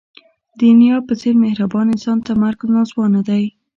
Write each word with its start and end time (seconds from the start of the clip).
د 0.57 0.59
انیلا 0.71 0.99
په 1.07 1.13
څېر 1.21 1.35
مهربان 1.45 1.85
انسان 1.91 2.17
ته 2.25 2.31
مرګ 2.41 2.59
ناځوانه 2.73 3.21
دی 3.29 3.43